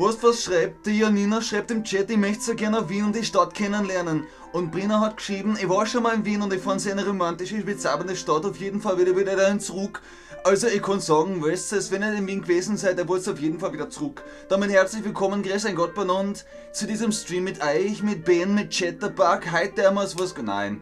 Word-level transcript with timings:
Was, 0.00 0.22
was 0.22 0.44
schreibt? 0.44 0.86
Die 0.86 0.98
Janina 0.98 1.42
schreibt 1.42 1.70
im 1.70 1.84
Chat, 1.84 2.10
ich 2.10 2.16
möchte 2.16 2.42
so 2.42 2.54
gerne 2.54 2.88
Wien 2.88 3.04
und 3.04 3.16
die 3.16 3.22
Stadt 3.22 3.52
kennenlernen. 3.52 4.24
Und 4.50 4.72
Brina 4.72 4.98
hat 4.98 5.18
geschrieben, 5.18 5.58
ich 5.60 5.68
war 5.68 5.84
schon 5.84 6.04
mal 6.04 6.14
in 6.14 6.24
Wien 6.24 6.40
und 6.40 6.54
ich 6.54 6.62
fand 6.62 6.80
sie 6.80 6.90
eine 6.90 7.06
romantische, 7.06 7.62
bezaubernde 7.62 8.16
Stadt, 8.16 8.46
auf 8.46 8.56
jeden 8.56 8.80
Fall 8.80 8.98
wieder 8.98 9.14
wieder 9.14 9.36
dahin 9.36 9.60
zurück. 9.60 10.00
Also 10.42 10.68
ich 10.68 10.80
kann 10.80 11.00
sagen, 11.00 11.44
weißt 11.44 11.72
du, 11.72 11.90
wenn 11.90 12.00
ihr 12.00 12.14
in 12.14 12.26
Wien 12.26 12.40
gewesen 12.40 12.78
seid, 12.78 12.96
ihr 12.96 13.06
wollt 13.08 13.28
auf 13.28 13.38
jeden 13.40 13.60
Fall 13.60 13.74
wieder 13.74 13.90
zurück. 13.90 14.24
Damit 14.48 14.70
herzlich 14.70 15.04
willkommen, 15.04 15.42
grüß 15.42 15.66
ein 15.66 15.76
Gott 15.76 15.94
benannt, 15.94 16.46
zu 16.72 16.86
diesem 16.86 17.12
Stream 17.12 17.44
mit 17.44 17.62
euch, 17.62 18.02
mit 18.02 18.24
Ben, 18.24 18.54
mit 18.54 18.70
Chatterbug, 18.70 19.52
heute 19.52 19.84
haben 19.84 19.96
wir 19.96 20.02
was... 20.18 20.34
Nein, 20.42 20.80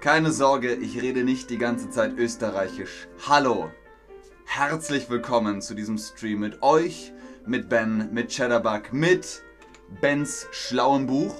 keine 0.00 0.32
Sorge, 0.32 0.72
ich 0.72 1.02
rede 1.02 1.22
nicht 1.22 1.50
die 1.50 1.58
ganze 1.58 1.90
Zeit 1.90 2.16
österreichisch. 2.16 3.08
Hallo, 3.28 3.70
herzlich 4.46 5.10
willkommen 5.10 5.60
zu 5.60 5.74
diesem 5.74 5.98
Stream 5.98 6.40
mit 6.40 6.62
euch, 6.62 7.12
mit 7.46 7.68
Ben, 7.68 8.08
mit 8.12 8.30
Chatterbug, 8.30 8.92
mit 8.92 9.42
Bens 10.00 10.46
schlauem 10.50 11.06
Buch. 11.06 11.34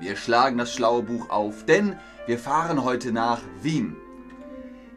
Wir 0.00 0.16
schlagen 0.16 0.58
das 0.58 0.72
schlaue 0.72 1.02
Buch 1.02 1.30
auf, 1.30 1.64
denn 1.66 1.98
wir 2.26 2.38
fahren 2.38 2.82
heute 2.82 3.12
nach 3.12 3.40
Wien. 3.62 3.96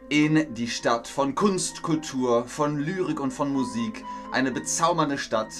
In 0.08 0.54
die 0.54 0.68
Stadt 0.68 1.06
von 1.06 1.34
Kunst, 1.34 1.82
Kultur, 1.82 2.46
von 2.46 2.78
Lyrik 2.78 3.20
und 3.20 3.30
von 3.30 3.52
Musik. 3.52 4.04
Eine 4.32 4.50
bezaubernde 4.50 5.18
Stadt, 5.18 5.52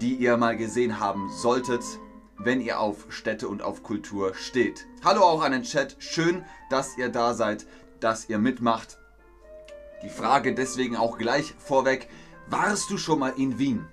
die 0.00 0.14
ihr 0.14 0.36
mal 0.36 0.56
gesehen 0.56 1.00
haben 1.00 1.30
solltet, 1.30 1.82
wenn 2.38 2.60
ihr 2.60 2.78
auf 2.78 3.06
Städte 3.08 3.48
und 3.48 3.62
auf 3.62 3.82
Kultur 3.82 4.34
steht. 4.34 4.86
Hallo 5.04 5.22
auch 5.22 5.42
an 5.42 5.52
den 5.52 5.62
Chat, 5.62 5.96
schön, 5.98 6.44
dass 6.70 6.96
ihr 6.96 7.08
da 7.08 7.34
seid, 7.34 7.66
dass 8.00 8.28
ihr 8.28 8.38
mitmacht. 8.38 8.98
Die 10.04 10.08
Frage 10.08 10.54
deswegen 10.54 10.96
auch 10.96 11.18
gleich 11.18 11.54
vorweg, 11.58 12.08
warst 12.50 12.90
du 12.90 12.98
schon 12.98 13.18
mal 13.18 13.34
in 13.36 13.58
Wien? 13.58 13.86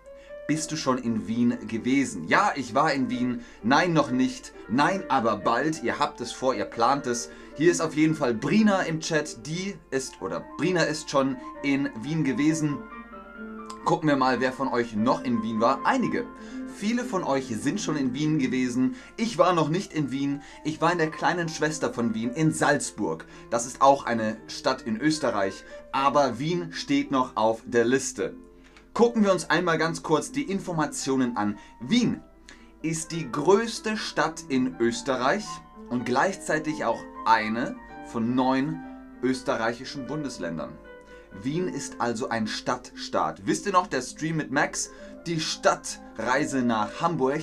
Bist 0.47 0.71
du 0.71 0.75
schon 0.75 0.99
in 0.99 1.27
Wien 1.27 1.57
gewesen? 1.67 2.27
Ja, 2.27 2.53
ich 2.55 2.75
war 2.75 2.93
in 2.93 3.09
Wien. 3.09 3.41
Nein, 3.63 3.93
noch 3.93 4.11
nicht. 4.11 4.53
Nein, 4.69 5.03
aber 5.09 5.37
bald. 5.37 5.81
Ihr 5.81 5.97
habt 5.97 6.21
es 6.21 6.31
vor, 6.31 6.53
ihr 6.53 6.65
plant 6.65 7.07
es. 7.07 7.31
Hier 7.55 7.71
ist 7.71 7.81
auf 7.81 7.95
jeden 7.95 8.13
Fall 8.13 8.35
Brina 8.35 8.81
im 8.83 8.99
Chat. 8.99 9.47
Die 9.47 9.75
ist, 9.89 10.21
oder 10.21 10.45
Brina 10.57 10.83
ist 10.83 11.09
schon 11.09 11.37
in 11.63 11.89
Wien 12.03 12.23
gewesen. 12.23 12.77
Gucken 13.85 14.07
wir 14.07 14.17
mal, 14.17 14.39
wer 14.39 14.53
von 14.53 14.67
euch 14.67 14.95
noch 14.95 15.23
in 15.23 15.41
Wien 15.41 15.61
war. 15.61 15.79
Einige. 15.83 16.25
Viele 16.77 17.05
von 17.05 17.23
euch 17.23 17.47
sind 17.47 17.81
schon 17.81 17.95
in 17.95 18.13
Wien 18.13 18.37
gewesen. 18.37 18.95
Ich 19.17 19.39
war 19.39 19.53
noch 19.53 19.69
nicht 19.69 19.93
in 19.93 20.11
Wien. 20.11 20.43
Ich 20.63 20.79
war 20.79 20.91
in 20.91 20.97
der 20.99 21.09
kleinen 21.09 21.49
Schwester 21.49 21.91
von 21.91 22.13
Wien, 22.13 22.31
in 22.31 22.51
Salzburg. 22.51 23.25
Das 23.49 23.65
ist 23.65 23.81
auch 23.81 24.05
eine 24.05 24.37
Stadt 24.47 24.81
in 24.83 24.99
Österreich. 24.99 25.63
Aber 25.91 26.37
Wien 26.37 26.71
steht 26.71 27.09
noch 27.09 27.35
auf 27.35 27.63
der 27.65 27.85
Liste. 27.85 28.35
Gucken 28.95 29.25
wir 29.25 29.33
uns 29.33 29.49
einmal 29.49 29.77
ganz 29.77 30.03
kurz 30.03 30.31
die 30.31 30.49
Informationen 30.49 31.35
an. 31.35 31.59
Wien 31.81 32.21
ist 32.81 33.11
die 33.11 33.29
größte 33.29 33.97
Stadt 33.97 34.45
in 34.47 34.77
Österreich 34.79 35.43
und 35.89 36.05
gleichzeitig 36.05 36.85
auch 36.85 37.01
eine 37.25 37.75
von 38.05 38.35
neun 38.35 38.79
österreichischen 39.21 40.07
Bundesländern. 40.07 40.77
Wien 41.33 41.67
ist 41.67 41.99
also 41.99 42.29
ein 42.29 42.47
Stadtstaat. 42.47 43.45
Wisst 43.45 43.65
ihr 43.65 43.73
noch, 43.73 43.87
der 43.87 44.01
Stream 44.01 44.37
mit 44.37 44.51
Max? 44.51 44.91
Die 45.27 45.41
Stadtreise 45.41 46.61
nach 46.61 47.01
Hamburg. 47.01 47.41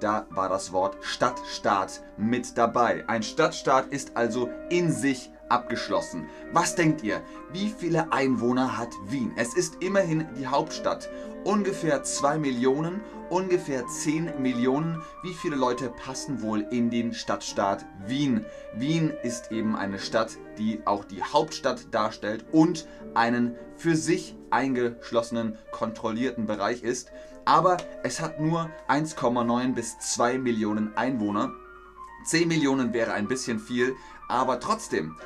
Da 0.00 0.26
war 0.30 0.48
das 0.48 0.72
Wort 0.72 0.96
Stadtstaat 1.02 2.02
mit 2.16 2.56
dabei. 2.56 3.06
Ein 3.08 3.22
Stadtstaat 3.22 3.88
ist 3.88 4.16
also 4.16 4.48
in 4.70 4.90
sich 4.90 5.30
abgeschlossen. 5.48 6.28
Was 6.52 6.74
denkt 6.74 7.02
ihr? 7.02 7.22
Wie 7.52 7.68
viele 7.76 8.12
Einwohner 8.12 8.78
hat 8.78 8.90
Wien? 9.06 9.32
Es 9.36 9.54
ist 9.54 9.82
immerhin 9.82 10.26
die 10.38 10.46
Hauptstadt. 10.46 11.08
Ungefähr 11.44 12.02
2 12.02 12.38
Millionen, 12.38 13.02
ungefähr 13.28 13.86
10 13.86 14.40
Millionen. 14.40 15.02
Wie 15.22 15.34
viele 15.34 15.56
Leute 15.56 15.90
passen 15.90 16.40
wohl 16.42 16.66
in 16.70 16.90
den 16.90 17.12
Stadtstaat 17.12 17.84
Wien? 18.06 18.46
Wien 18.74 19.12
ist 19.22 19.52
eben 19.52 19.76
eine 19.76 19.98
Stadt, 19.98 20.38
die 20.58 20.80
auch 20.86 21.04
die 21.04 21.22
Hauptstadt 21.22 21.92
darstellt 21.92 22.46
und 22.52 22.88
einen 23.14 23.56
für 23.76 23.96
sich 23.96 24.36
eingeschlossenen, 24.50 25.58
kontrollierten 25.70 26.46
Bereich 26.46 26.82
ist. 26.82 27.10
Aber 27.44 27.76
es 28.02 28.20
hat 28.20 28.40
nur 28.40 28.70
1,9 28.88 29.74
bis 29.74 29.98
2 29.98 30.38
Millionen 30.38 30.96
Einwohner. 30.96 31.52
10 32.24 32.48
Millionen 32.48 32.94
wäre 32.94 33.12
ein 33.12 33.28
bisschen 33.28 33.58
viel, 33.58 33.94
aber 34.28 34.60
trotzdem, 34.60 35.16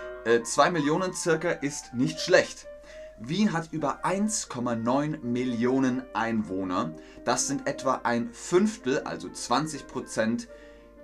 2 0.42 0.66
äh, 0.66 0.70
Millionen 0.70 1.14
circa 1.14 1.50
ist 1.50 1.94
nicht 1.94 2.20
schlecht. 2.20 2.66
Wien 3.18 3.52
hat 3.52 3.72
über 3.72 4.04
1,9 4.04 5.22
Millionen 5.22 6.02
Einwohner. 6.14 6.92
Das 7.24 7.48
sind 7.48 7.66
etwa 7.66 8.00
ein 8.04 8.32
Fünftel, 8.32 9.00
also 9.00 9.28
20 9.28 9.86
Prozent 9.86 10.48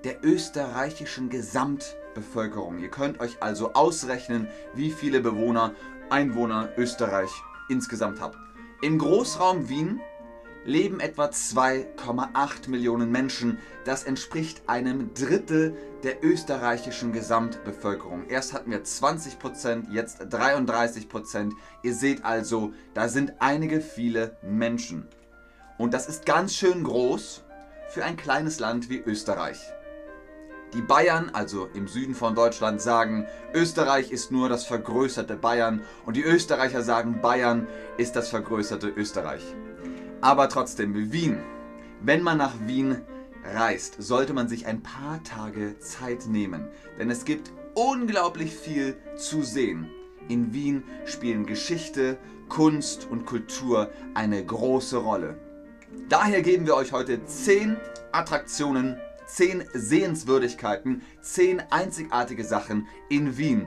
der 0.05 0.23
österreichischen 0.23 1.31
Gesamtbevölkerung. 1.31 2.79
Ihr 2.79 2.91
könnt 2.91 3.21
euch 3.21 3.43
also 3.43 3.73
ausrechnen, 3.73 4.49
wie 4.75 4.91
viele 4.91 5.21
Bewohner, 5.21 5.75
Einwohner 6.11 6.69
Österreich 6.77 7.31
insgesamt 7.69 8.21
hat. 8.21 8.37
Im 8.83 8.99
Großraum 8.99 9.69
Wien 9.71 10.01
leben 10.65 11.01
etwa 11.01 11.27
2,8 11.27 12.69
Millionen 12.69 13.11
Menschen. 13.11 13.59
Das 13.85 14.05
entspricht 14.05 14.63
einem 14.69 15.13
Drittel 15.15 15.77
der 16.03 16.25
österreichischen 16.25 17.13
Gesamtbevölkerung. 17.13 18.27
Erst 18.29 18.53
hatten 18.53 18.71
wir 18.71 18.83
20%, 18.83 19.91
jetzt 19.91 20.23
33%. 20.23 21.53
Ihr 21.83 21.95
seht 21.95 22.25
also, 22.25 22.73
da 22.95 23.09
sind 23.09 23.35
einige 23.41 23.81
viele 23.81 24.37
Menschen. 24.43 25.09
Und 25.79 25.93
das 25.93 26.09
ist 26.09 26.27
ganz 26.27 26.55
schön 26.55 26.85
groß 26.85 27.43
für 27.89 28.05
ein 28.05 28.17
kleines 28.17 28.61
Land 28.61 28.89
wie 28.91 28.99
Österreich. 28.99 29.59
Die 30.75 30.83
Bayern, 30.83 31.31
also 31.33 31.69
im 31.75 31.87
Süden 31.87 32.17
von 32.17 32.35
Deutschland, 32.35 32.81
sagen, 32.81 33.29
Österreich 33.53 34.11
ist 34.11 34.33
nur 34.33 34.49
das 34.49 34.65
vergrößerte 34.65 35.37
Bayern 35.37 35.83
und 36.05 36.17
die 36.17 36.25
Österreicher 36.25 36.83
sagen, 36.83 37.21
Bayern 37.21 37.69
ist 37.97 38.17
das 38.17 38.29
vergrößerte 38.29 38.89
Österreich. 38.89 39.55
Aber 40.25 40.49
trotzdem, 40.49 41.13
Wien. 41.13 41.37
Wenn 42.01 42.23
man 42.23 42.39
nach 42.39 42.55
Wien 42.67 43.03
reist, 43.45 43.97
sollte 43.99 44.33
man 44.33 44.49
sich 44.49 44.65
ein 44.65 44.83
paar 44.83 45.23
Tage 45.23 45.79
Zeit 45.81 46.29
nehmen, 46.29 46.67
denn 46.99 47.11
es 47.11 47.27
gibt 47.27 47.53
unglaublich 47.75 48.55
viel 48.55 48.97
zu 49.17 49.43
sehen. 49.43 49.91
In 50.29 50.55
Wien 50.55 50.83
spielen 51.05 51.45
Geschichte, 51.45 52.17
Kunst 52.49 53.07
und 53.11 53.27
Kultur 53.27 53.91
eine 54.15 54.43
große 54.43 54.97
Rolle. 54.97 55.37
Daher 56.09 56.41
geben 56.41 56.65
wir 56.65 56.75
euch 56.75 56.93
heute 56.93 57.23
10 57.23 57.77
Attraktionen, 58.11 58.97
10 59.27 59.65
Sehenswürdigkeiten, 59.75 61.03
10 61.21 61.65
einzigartige 61.71 62.45
Sachen 62.45 62.89
in 63.11 63.37
Wien. 63.37 63.67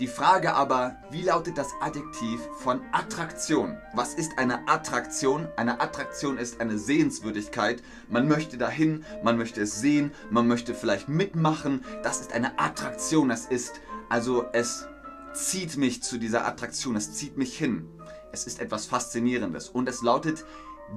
Die 0.00 0.06
Frage 0.06 0.54
aber, 0.54 0.96
wie 1.10 1.20
lautet 1.20 1.58
das 1.58 1.74
Adjektiv 1.82 2.40
von 2.56 2.80
Attraktion? 2.90 3.76
Was 3.92 4.14
ist 4.14 4.38
eine 4.38 4.66
Attraktion? 4.66 5.46
Eine 5.58 5.78
Attraktion 5.82 6.38
ist 6.38 6.58
eine 6.58 6.78
Sehenswürdigkeit. 6.78 7.82
Man 8.08 8.26
möchte 8.26 8.56
dahin, 8.56 9.04
man 9.22 9.36
möchte 9.36 9.60
es 9.60 9.78
sehen, 9.78 10.12
man 10.30 10.48
möchte 10.48 10.72
vielleicht 10.72 11.10
mitmachen. 11.10 11.84
Das 12.02 12.22
ist 12.22 12.32
eine 12.32 12.58
Attraktion. 12.58 13.28
Das 13.28 13.44
ist, 13.44 13.74
also 14.08 14.46
es 14.54 14.88
zieht 15.34 15.76
mich 15.76 16.02
zu 16.02 16.16
dieser 16.16 16.46
Attraktion, 16.46 16.96
es 16.96 17.12
zieht 17.12 17.36
mich 17.36 17.58
hin. 17.58 17.86
Es 18.32 18.46
ist 18.46 18.58
etwas 18.58 18.86
Faszinierendes 18.86 19.68
und 19.68 19.86
es 19.86 20.00
lautet 20.00 20.46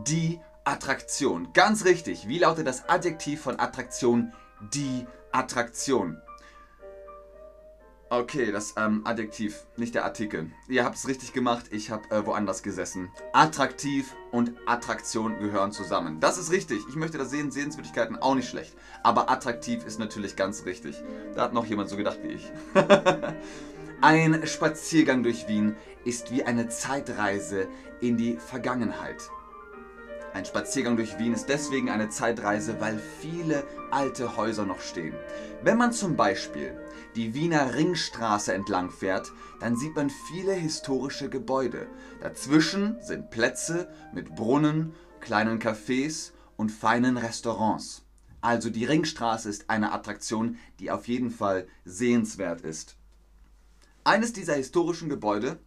die 0.07 0.39
Attraktion. 0.63 1.49
Ganz 1.51 1.83
richtig. 1.83 2.29
Wie 2.29 2.39
lautet 2.39 2.67
das 2.67 2.87
Adjektiv 2.87 3.41
von 3.41 3.59
Attraktion? 3.59 4.31
Die 4.73 5.05
Attraktion. 5.33 6.21
Okay, 8.13 8.51
das 8.51 8.75
ähm, 8.77 9.01
Adjektiv, 9.05 9.65
nicht 9.75 9.95
der 9.95 10.05
Artikel. 10.05 10.51
Ihr 10.67 10.85
habt 10.85 10.97
es 10.97 11.07
richtig 11.07 11.33
gemacht, 11.33 11.65
ich 11.71 11.89
habe 11.89 12.03
äh, 12.11 12.23
woanders 12.23 12.61
gesessen. 12.61 13.09
Attraktiv 13.33 14.15
und 14.31 14.53
Attraktion 14.67 15.39
gehören 15.39 15.71
zusammen. 15.71 16.19
Das 16.19 16.37
ist 16.37 16.51
richtig. 16.51 16.83
Ich 16.87 16.95
möchte 16.95 17.17
das 17.17 17.31
sehen, 17.31 17.49
Sehenswürdigkeiten 17.49 18.15
auch 18.17 18.35
nicht 18.35 18.47
schlecht. 18.47 18.75
Aber 19.01 19.31
attraktiv 19.31 19.83
ist 19.83 19.97
natürlich 19.97 20.35
ganz 20.35 20.65
richtig. 20.65 21.01
Da 21.33 21.41
hat 21.41 21.53
noch 21.53 21.65
jemand 21.65 21.89
so 21.89 21.97
gedacht 21.97 22.19
wie 22.21 22.33
ich. 22.33 22.51
Ein 24.01 24.45
Spaziergang 24.45 25.23
durch 25.23 25.47
Wien 25.47 25.75
ist 26.05 26.29
wie 26.29 26.43
eine 26.43 26.69
Zeitreise 26.69 27.67
in 27.99 28.15
die 28.15 28.37
Vergangenheit. 28.37 29.27
Ein 30.33 30.45
Spaziergang 30.45 30.97
durch 30.97 31.19
Wien 31.19 31.33
ist 31.33 31.47
deswegen 31.47 31.91
eine 31.91 32.09
Zeitreise, 32.09 32.81
weil 32.81 32.99
viele 33.21 33.67
alte 33.91 34.35
Häuser 34.35 34.65
noch 34.65 34.81
stehen. 34.81 35.13
Wenn 35.61 35.77
man 35.77 35.93
zum 35.93 36.15
Beispiel 36.15 36.75
die 37.15 37.35
Wiener 37.35 37.75
Ringstraße 37.75 38.51
entlang 38.51 38.89
fährt, 38.89 39.31
dann 39.59 39.77
sieht 39.77 39.95
man 39.95 40.09
viele 40.09 40.53
historische 40.53 41.29
Gebäude. 41.29 41.85
Dazwischen 42.19 42.97
sind 43.01 43.29
Plätze 43.29 43.93
mit 44.11 44.33
Brunnen, 44.33 44.93
kleinen 45.19 45.59
Cafés 45.59 46.31
und 46.57 46.71
feinen 46.71 47.17
Restaurants. 47.17 48.03
Also 48.41 48.71
die 48.71 48.85
Ringstraße 48.85 49.47
ist 49.47 49.69
eine 49.69 49.91
Attraktion, 49.91 50.57
die 50.79 50.89
auf 50.89 51.07
jeden 51.07 51.29
Fall 51.29 51.67
sehenswert 51.85 52.61
ist. 52.61 52.97
Eines 54.03 54.33
dieser 54.33 54.55
historischen 54.55 55.09
Gebäude 55.09 55.59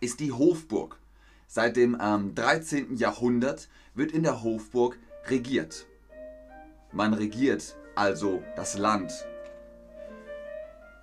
ist 0.00 0.18
die 0.18 0.32
Hofburg. 0.32 0.98
Seit 1.54 1.76
dem 1.76 1.98
ähm, 2.00 2.34
13. 2.34 2.96
Jahrhundert 2.96 3.68
wird 3.94 4.12
in 4.12 4.22
der 4.22 4.42
Hofburg 4.42 4.98
regiert. 5.26 5.86
Man 6.92 7.12
regiert 7.12 7.76
also 7.94 8.42
das 8.56 8.78
Land. 8.78 9.12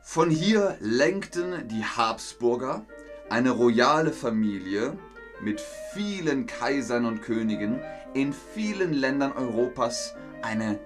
Von 0.01 0.31
hier 0.31 0.75
lenkten 0.79 1.67
die 1.67 1.85
Habsburger, 1.85 2.83
eine 3.29 3.51
royale 3.51 4.11
Familie 4.11 4.97
mit 5.39 5.61
vielen 5.93 6.47
Kaisern 6.47 7.05
und 7.05 7.21
Königen 7.21 7.79
in 8.15 8.33
vielen 8.33 8.93
Ländern 8.93 9.33
Europas, 9.33 10.15
eine 10.41 10.79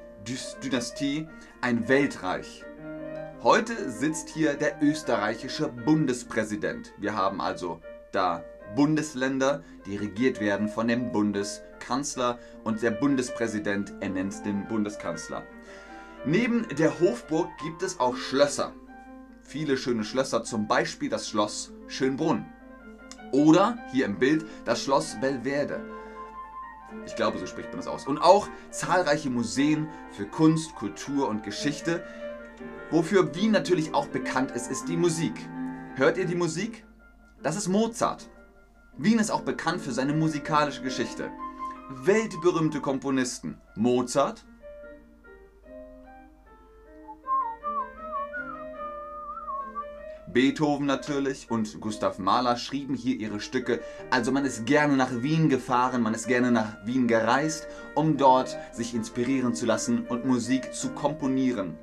Dynastie, 0.62 1.30
ein 1.62 1.88
Weltreich. 1.88 2.66
Heute 3.42 3.89
sitzt 3.89 4.27
hier 4.27 4.56
der 4.56 4.83
österreichische 4.83 5.69
Bundespräsident. 5.69 6.92
Wir 6.98 7.16
haben 7.16 7.39
also 7.39 7.80
da 8.12 8.44
Bundesländer, 8.75 9.63
die 9.85 9.97
regiert 9.97 10.39
werden 10.39 10.67
von 10.67 10.87
dem 10.87 11.11
Bundeskanzler 11.11 12.39
und 12.63 12.81
der 12.81 12.91
Bundespräsident 12.91 13.93
ernennt 13.99 14.45
den 14.45 14.67
Bundeskanzler. 14.67 15.43
Neben 16.25 16.67
der 16.77 16.99
Hofburg 16.99 17.49
gibt 17.61 17.83
es 17.83 17.99
auch 17.99 18.15
Schlösser. 18.15 18.73
Viele 19.41 19.77
schöne 19.77 20.03
Schlösser, 20.03 20.43
zum 20.43 20.67
Beispiel 20.67 21.09
das 21.09 21.27
Schloss 21.27 21.73
Schönbrunn. 21.87 22.45
Oder 23.31 23.77
hier 23.91 24.05
im 24.05 24.19
Bild 24.19 24.45
das 24.63 24.83
Schloss 24.83 25.17
Belverde. 25.19 25.81
Ich 27.05 27.15
glaube, 27.15 27.39
so 27.39 27.45
spricht 27.45 27.69
man 27.69 27.77
das 27.77 27.87
aus. 27.87 28.07
Und 28.07 28.19
auch 28.19 28.47
zahlreiche 28.69 29.29
Museen 29.29 29.87
für 30.11 30.25
Kunst, 30.25 30.75
Kultur 30.75 31.27
und 31.27 31.43
Geschichte. 31.43 32.03
Wofür 32.91 33.35
Wien 33.35 33.51
natürlich 33.51 33.93
auch 33.93 34.07
bekannt 34.07 34.51
ist, 34.51 34.71
ist 34.71 34.87
die 34.87 34.97
Musik. 34.97 35.33
Hört 35.95 36.17
ihr 36.17 36.25
die 36.25 36.35
Musik? 36.35 36.85
Das 37.41 37.55
ist 37.57 37.67
Mozart. 37.67 38.29
Wien 38.98 39.18
ist 39.18 39.31
auch 39.31 39.42
bekannt 39.42 39.81
für 39.81 39.92
seine 39.92 40.13
musikalische 40.13 40.84
Geschichte. 40.84 41.31
Weltberühmte 41.90 42.80
Komponisten 42.80 43.57
Mozart, 43.75 44.45
Beethoven 50.28 50.86
natürlich 50.86 51.50
und 51.50 51.80
Gustav 51.81 52.19
Mahler 52.19 52.56
schrieben 52.57 52.95
hier 52.95 53.16
ihre 53.16 53.40
Stücke. 53.40 53.81
Also 54.12 54.31
man 54.31 54.45
ist 54.45 54.66
gerne 54.66 54.95
nach 54.95 55.22
Wien 55.22 55.50
gefahren, 55.50 56.01
man 56.01 56.13
ist 56.13 56.28
gerne 56.28 56.51
nach 56.51 56.86
Wien 56.86 57.07
gereist, 57.07 57.68
um 57.95 58.18
dort 58.18 58.57
sich 58.72 58.94
inspirieren 58.94 59.56
zu 59.56 59.66
lassen 59.66 60.06
und 60.07 60.25
Musik 60.25 60.74
zu 60.74 60.90
komponieren. 60.90 61.78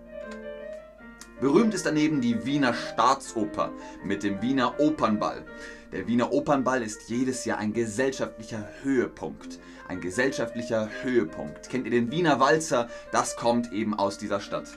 Berühmt 1.41 1.75
ist 1.75 1.87
daneben 1.87 2.21
die 2.21 2.45
Wiener 2.45 2.75
Staatsoper 2.75 3.73
mit 4.05 4.23
dem 4.23 4.43
Wiener 4.43 4.79
Opernball. 4.79 5.45
Der 5.92 6.06
Wiener 6.06 6.32
Opernball 6.32 6.84
ist 6.84 7.08
jedes 7.08 7.44
Jahr 7.44 7.58
ein 7.58 7.72
gesellschaftlicher 7.72 8.69
Höhepunkt. 8.82 9.58
Ein 9.88 10.00
gesellschaftlicher 10.00 10.88
Höhepunkt. 11.02 11.69
Kennt 11.69 11.84
ihr 11.84 11.90
den 11.90 12.12
Wiener 12.12 12.38
Walzer? 12.38 12.88
Das 13.10 13.34
kommt 13.34 13.72
eben 13.72 13.94
aus 13.94 14.16
dieser 14.16 14.38
Stadt. 14.38 14.69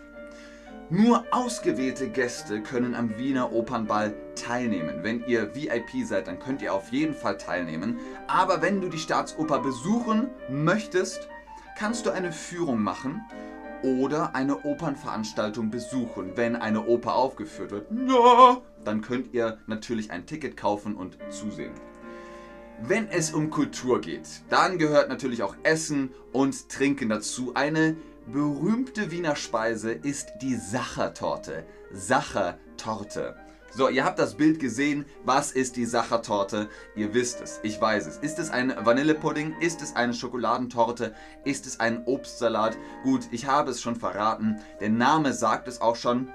Nur 0.89 1.23
ausgewählte 1.29 2.09
Gäste 2.09 2.61
können 2.61 2.95
am 2.95 3.15
Wiener 3.19 3.53
Opernball 3.53 4.15
teilnehmen. 4.33 5.03
Wenn 5.03 5.23
ihr 5.27 5.53
VIP 5.53 6.03
seid, 6.03 6.27
dann 6.27 6.39
könnt 6.39 6.63
ihr 6.63 6.73
auf 6.73 6.91
jeden 6.91 7.13
Fall 7.13 7.37
teilnehmen. 7.37 7.99
Aber 8.25 8.63
wenn 8.63 8.81
du 8.81 8.89
die 8.89 8.97
Staatsoper 8.97 9.59
besuchen 9.59 10.29
möchtest, 10.49 11.29
kannst 11.77 12.07
du 12.07 12.09
eine 12.09 12.31
Führung 12.31 12.81
machen 12.81 13.21
oder 13.83 14.35
eine 14.35 14.63
Opernveranstaltung 14.63 15.69
besuchen. 15.69 16.31
Wenn 16.35 16.55
eine 16.55 16.85
Oper 16.85 17.15
aufgeführt 17.15 17.71
wird, 17.71 17.87
ja, 18.07 18.61
dann 18.83 19.01
könnt 19.01 19.33
ihr 19.33 19.59
natürlich 19.67 20.11
ein 20.11 20.25
Ticket 20.25 20.57
kaufen 20.57 20.95
und 20.95 21.17
zusehen. 21.29 21.73
Wenn 22.81 23.07
es 23.07 23.31
um 23.31 23.49
Kultur 23.49 24.01
geht, 24.01 24.41
dann 24.49 24.77
gehört 24.77 25.07
natürlich 25.07 25.43
auch 25.43 25.55
Essen 25.63 26.09
und 26.31 26.69
Trinken 26.69 27.09
dazu. 27.09 27.53
Eine 27.53 27.95
berühmte 28.25 29.11
Wiener 29.11 29.35
Speise 29.35 29.91
ist 29.91 30.29
die 30.41 30.55
Sachertorte. 30.55 31.65
Sachertorte. 31.91 33.35
So, 33.75 33.89
ihr 33.89 34.05
habt 34.05 34.19
das 34.19 34.35
Bild 34.35 34.59
gesehen. 34.59 35.03
Was 35.25 35.51
ist 35.51 35.77
die 35.77 35.85
Sachertorte? 35.85 36.69
Ihr 36.95 37.15
wisst 37.15 37.41
es. 37.41 37.59
Ich 37.63 37.81
weiß 37.81 38.05
es. 38.05 38.17
Ist 38.17 38.37
es 38.37 38.51
ein 38.51 38.71
Vanillepudding? 38.77 39.55
Ist 39.61 39.81
es 39.81 39.95
eine 39.95 40.13
Schokoladentorte? 40.13 41.15
Ist 41.43 41.65
es 41.65 41.79
ein 41.79 42.05
Obstsalat? 42.05 42.77
Gut, 43.01 43.27
ich 43.31 43.47
habe 43.47 43.71
es 43.71 43.81
schon 43.81 43.95
verraten. 43.95 44.59
Der 44.79 44.89
Name 44.89 45.33
sagt 45.33 45.67
es 45.67 45.81
auch 45.81 45.95
schon. 45.95 46.29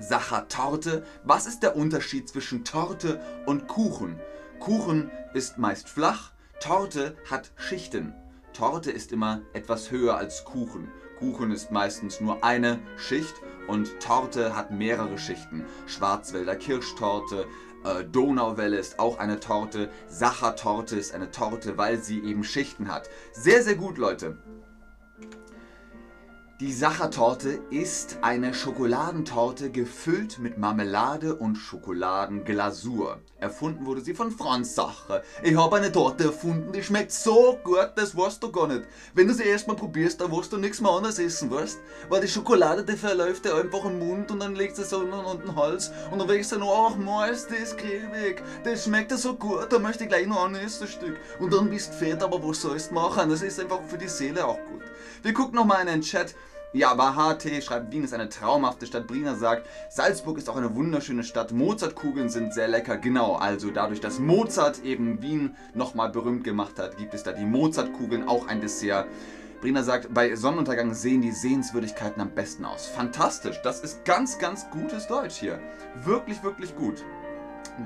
Sachertorte. 0.00 1.04
Was 1.22 1.46
ist 1.46 1.62
der 1.62 1.76
Unterschied 1.76 2.28
zwischen 2.28 2.64
Torte 2.64 3.20
und 3.46 3.68
Kuchen? 3.68 4.18
Kuchen 4.58 5.12
ist 5.32 5.58
meist 5.58 5.88
flach, 5.88 6.32
Torte 6.58 7.16
hat 7.30 7.52
Schichten. 7.54 8.14
Torte 8.52 8.90
ist 8.90 9.12
immer 9.12 9.42
etwas 9.52 9.92
höher 9.92 10.16
als 10.16 10.44
Kuchen. 10.44 10.90
Kuchen 11.20 11.52
ist 11.52 11.70
meistens 11.70 12.20
nur 12.20 12.42
eine 12.42 12.80
Schicht 12.96 13.34
und 13.66 14.00
Torte 14.00 14.56
hat 14.56 14.70
mehrere 14.70 15.18
Schichten. 15.18 15.64
Schwarzwälder 15.86 16.56
Kirschtorte, 16.56 17.46
äh, 17.84 18.04
Donauwelle 18.04 18.78
ist 18.78 18.98
auch 18.98 19.18
eine 19.18 19.40
Torte, 19.40 19.90
Sachertorte 20.08 20.96
ist 20.96 21.14
eine 21.14 21.30
Torte, 21.30 21.76
weil 21.76 21.98
sie 21.98 22.20
eben 22.20 22.44
Schichten 22.44 22.92
hat. 22.92 23.08
Sehr, 23.32 23.62
sehr 23.62 23.76
gut, 23.76 23.98
Leute. 23.98 24.38
Die 26.60 26.72
Sachertorte 26.72 27.58
ist 27.70 28.18
eine 28.22 28.54
Schokoladentorte 28.54 29.70
gefüllt 29.70 30.38
mit 30.38 30.56
Marmelade 30.56 31.34
und 31.34 31.56
Schokoladenglasur. 31.56 33.18
Erfunden 33.40 33.84
wurde 33.84 34.02
sie 34.02 34.14
von 34.14 34.30
Franz 34.30 34.76
Sacher. 34.76 35.24
Ich 35.42 35.56
habe 35.56 35.74
eine 35.74 35.90
Torte 35.90 36.26
erfunden, 36.26 36.70
die 36.72 36.84
schmeckt 36.84 37.10
so 37.10 37.58
gut, 37.64 37.90
das 37.96 38.16
weißt 38.16 38.40
du 38.40 38.52
gar 38.52 38.68
nicht. 38.68 38.84
Wenn 39.14 39.26
du 39.26 39.34
sie 39.34 39.42
erstmal 39.42 39.74
probierst, 39.74 40.20
dann 40.20 40.30
wirst 40.30 40.52
du 40.52 40.58
nichts 40.58 40.80
mehr 40.80 40.92
anderes 40.92 41.18
essen, 41.18 41.50
weißt 41.50 41.80
Weil 42.08 42.20
die 42.20 42.28
Schokolade, 42.28 42.84
die 42.84 42.96
verläuft 42.96 43.46
dir 43.46 43.56
einfach 43.56 43.84
im 43.86 43.98
Mund 43.98 44.30
und 44.30 44.38
dann 44.38 44.54
legst 44.54 44.78
du 44.78 44.84
so 44.84 44.98
unter 44.98 45.34
den 45.34 45.56
Hals 45.56 45.90
und 46.12 46.20
dann 46.20 46.28
denkst 46.28 46.50
du 46.50 46.58
noch, 46.60 46.92
ach 46.92 46.96
Mais, 46.96 47.48
das 47.48 47.58
ist 47.58 47.78
cremig, 47.78 48.40
das 48.62 48.84
schmeckt 48.84 49.10
dir 49.10 49.18
so 49.18 49.34
gut, 49.34 49.72
da 49.72 49.80
möchte 49.80 50.04
ich 50.04 50.08
gleich 50.08 50.28
noch 50.28 50.44
ein 50.44 50.54
erstes 50.54 50.90
Stück. 50.90 51.16
Und 51.40 51.52
dann 51.52 51.68
bist 51.68 51.94
du 51.94 51.96
fett, 51.96 52.22
aber 52.22 52.40
was 52.48 52.62
sollst 52.62 52.92
du 52.92 52.94
machen? 52.94 53.28
Das 53.28 53.42
ist 53.42 53.58
einfach 53.58 53.80
für 53.88 53.98
die 53.98 54.06
Seele 54.06 54.46
auch 54.46 54.58
gut. 54.70 54.82
Wir 55.24 55.34
gucken 55.34 55.56
nochmal 55.56 55.80
in 55.80 55.88
den 55.88 56.00
Chat. 56.02 56.36
Ja, 56.74 56.90
aber 56.90 57.14
HT 57.14 57.62
schreibt, 57.62 57.92
Wien 57.92 58.02
ist 58.02 58.12
eine 58.14 58.28
traumhafte 58.28 58.86
Stadt. 58.86 59.06
Brina 59.06 59.36
sagt, 59.36 59.68
Salzburg 59.90 60.38
ist 60.38 60.50
auch 60.50 60.56
eine 60.56 60.74
wunderschöne 60.74 61.22
Stadt. 61.22 61.52
Mozartkugeln 61.52 62.28
sind 62.28 62.52
sehr 62.52 62.66
lecker. 62.66 62.96
Genau, 62.96 63.36
also 63.36 63.70
dadurch, 63.70 64.00
dass 64.00 64.18
Mozart 64.18 64.82
eben 64.82 65.22
Wien 65.22 65.54
nochmal 65.74 66.10
berühmt 66.10 66.42
gemacht 66.42 66.80
hat, 66.80 66.96
gibt 66.96 67.14
es 67.14 67.22
da 67.22 67.30
die 67.30 67.44
Mozartkugeln, 67.44 68.26
auch 68.26 68.48
ein 68.48 68.60
Dessert. 68.60 69.06
Brina 69.60 69.84
sagt, 69.84 70.12
bei 70.12 70.34
Sonnenuntergang 70.34 70.94
sehen 70.94 71.22
die 71.22 71.30
Sehenswürdigkeiten 71.30 72.20
am 72.20 72.34
besten 72.34 72.64
aus. 72.64 72.88
Fantastisch, 72.88 73.62
das 73.62 73.78
ist 73.78 74.04
ganz, 74.04 74.40
ganz 74.40 74.68
gutes 74.70 75.06
Deutsch 75.06 75.36
hier. 75.36 75.60
Wirklich, 76.02 76.42
wirklich 76.42 76.74
gut. 76.74 77.04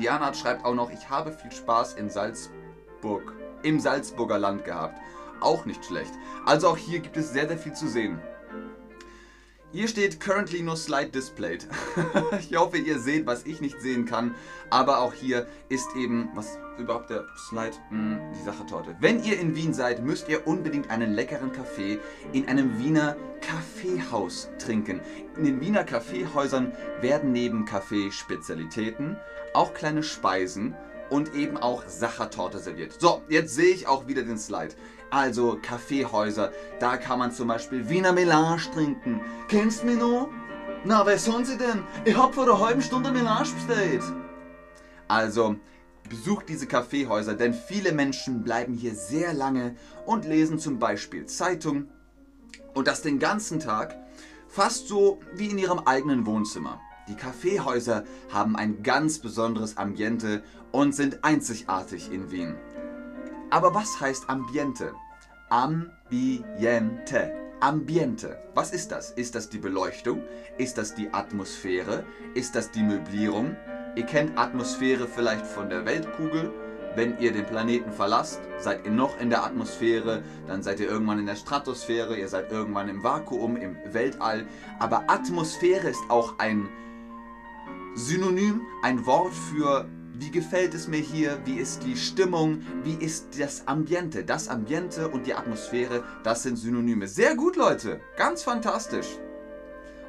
Diana 0.00 0.33
schreibt 0.33 0.64
auch 0.64 0.75
noch, 0.75 0.90
ich 0.90 1.11
habe 1.11 1.33
viel 1.33 1.52
Spaß 1.52 1.92
in 1.92 2.09
Salzburg, 2.09 3.35
im 3.62 3.80
Salzburger 3.80 4.38
Land 4.38 4.64
gehabt. 4.64 4.99
Auch 5.40 5.66
nicht 5.66 5.85
schlecht. 5.85 6.12
Also 6.47 6.68
auch 6.68 6.78
hier 6.78 7.00
gibt 7.00 7.18
es 7.18 7.35
sehr, 7.35 7.47
sehr 7.47 7.59
viel 7.59 7.75
zu 7.75 7.87
sehen. 7.87 8.18
Hier 9.70 9.87
steht 9.87 10.18
currently 10.18 10.62
no 10.62 10.75
slide 10.75 11.10
displayed. 11.10 11.68
ich 12.40 12.56
hoffe, 12.56 12.78
ihr 12.78 12.98
seht, 12.98 13.26
was 13.26 13.44
ich 13.44 13.60
nicht 13.60 13.78
sehen 13.82 14.06
kann. 14.06 14.34
Aber 14.70 15.00
auch 15.00 15.12
hier 15.12 15.46
ist 15.68 15.94
eben, 15.94 16.30
was 16.34 16.58
überhaupt 16.78 17.10
der 17.10 17.26
Slide, 17.37 17.76
hm, 17.90 18.18
die 18.34 18.44
Sachertorte. 18.44 18.96
Wenn 19.00 19.22
ihr 19.22 19.38
in 19.38 19.54
Wien 19.54 19.75
seid, 19.75 20.02
müsst 20.02 20.30
ihr 20.30 20.46
unbedingt 20.46 20.88
einen 20.88 21.12
leckeren 21.12 21.52
Kaffee 21.52 21.98
in 22.32 22.48
einem 22.48 22.78
Wiener 22.78 23.14
Kaffeehaus 23.42 24.48
trinken. 24.58 25.02
In 25.37 25.44
den 25.44 25.60
Wiener 25.60 25.84
Kaffeehäusern 25.84 26.72
werden 27.02 27.32
neben 27.32 27.66
Kaffeespezialitäten 27.66 29.18
auch 29.52 29.75
kleine 29.75 30.02
Speisen 30.02 30.75
und 31.10 31.34
eben 31.34 31.58
auch 31.58 31.87
Sachertorte 31.87 32.58
serviert. 32.58 32.98
So, 32.98 33.22
jetzt 33.28 33.54
sehe 33.54 33.75
ich 33.75 33.87
auch 33.87 34.06
wieder 34.06 34.22
den 34.22 34.38
Slide. 34.38 34.75
Also 35.11 35.59
Kaffeehäuser, 35.62 36.53
da 36.81 36.97
kann 36.97 37.19
man 37.19 37.33
zum 37.33 37.49
Beispiel 37.49 37.88
Wiener 37.88 38.12
Melange 38.12 38.62
trinken. 38.75 39.21
Kennst 39.49 39.85
mich 39.85 39.99
noch? 39.99 40.29
Na, 40.85 41.05
wer 41.07 41.19
sollen 41.19 41.45
sie 41.45 41.57
denn? 41.57 41.83
Ich 42.05 42.17
hab 42.17 42.35
vor 42.35 42.45
einer 42.45 42.61
halben 42.61 42.83
Stunde 42.83 43.11
Melange 43.11 43.49
bestellt. 43.55 44.03
Also, 45.09 45.57
besucht 46.09 46.49
diese 46.49 46.67
Kaffeehäuser, 46.67 47.35
denn 47.35 47.55
viele 47.55 47.93
Menschen 47.93 48.43
bleiben 48.43 48.75
hier 48.75 48.95
sehr 48.95 49.33
lange 49.33 49.77
und 50.07 50.25
lesen 50.27 50.59
zum 50.59 50.79
Beispiel 50.79 51.27
Zeitung 51.27 51.88
und 52.75 52.87
das 52.87 53.03
den 53.03 53.19
ganzen 53.19 53.61
Tag, 53.61 53.97
fast 54.49 54.88
so 54.88 55.21
wie 55.35 55.49
in 55.49 55.59
ihrem 55.59 55.81
eigenen 55.81 56.27
Wohnzimmer. 56.27 56.81
Die 57.09 57.17
Kaffeehäuser 57.17 58.05
haben 58.31 58.57
ein 58.57 58.83
ganz 58.83 59.19
besonderes 59.19 59.79
Ambiente 59.79 60.43
und 60.73 60.95
sind 60.95 61.25
einzigartig 61.25 62.12
in 62.12 62.31
Wien. 62.31 62.55
Aber 63.50 63.75
was 63.75 64.00
heißt 64.00 64.28
Ambiente? 64.28 64.93
Ambiente. 65.49 67.33
Ambiente. 67.61 68.38
Was 68.55 68.73
ist 68.73 68.93
das? 68.93 69.11
Ist 69.12 69.35
das 69.35 69.49
die 69.49 69.59
Beleuchtung? 69.59 70.23
Ist 70.59 70.76
das 70.76 70.95
die 70.95 71.12
Atmosphäre? 71.12 72.05
Ist 72.35 72.55
das 72.55 72.71
die 72.71 72.83
Möblierung? 72.83 73.57
Ihr 73.97 74.05
kennt 74.05 74.38
Atmosphäre 74.38 75.09
vielleicht 75.09 75.47
von 75.47 75.71
der 75.71 75.87
Weltkugel. 75.87 76.52
wenn 76.99 77.19
ihr 77.21 77.33
den 77.33 77.47
Planeten 77.47 77.93
verlasst, 77.93 78.40
seid 78.59 78.85
ihr 78.85 78.90
noch 78.90 79.21
in 79.21 79.31
der 79.31 79.45
Atmosphäre, 79.45 80.23
dann 80.49 80.64
seid 80.64 80.81
ihr 80.81 80.88
irgendwann 80.88 81.21
in 81.21 81.26
der 81.26 81.37
Stratosphäre, 81.37 82.17
ihr 82.17 82.28
seid 82.28 82.50
irgendwann 82.50 82.88
im 82.88 83.05
Vakuum, 83.05 83.57
im 83.57 83.76
Weltall. 83.93 84.47
Aber 84.81 85.05
Atmosphäre 85.07 85.88
ist 85.88 86.02
auch 86.09 86.35
ein 86.38 86.69
Synonym, 87.95 88.62
ein 88.83 89.07
Wort 89.07 89.33
für 89.33 89.88
wie 90.18 90.30
gefällt 90.30 90.75
es 90.75 90.88
mir 90.88 90.98
hier, 90.98 91.38
wie 91.44 91.58
ist 91.58 91.84
die 91.84 91.96
Stimmung, 91.96 92.62
wie 92.82 92.94
ist 92.94 93.38
das 93.38 93.66
Ambiente. 93.68 94.25
Das 94.25 94.48
Ambiente 94.48 95.08
und 95.08 95.26
die 95.26 95.34
Atmosphäre, 95.34 96.02
das 96.25 96.42
sind 96.42 96.56
Synonyme. 96.56 97.06
Sehr 97.06 97.37
gut, 97.37 97.56
Leute, 97.56 98.00
ganz 98.16 98.42
fantastisch. 98.42 99.06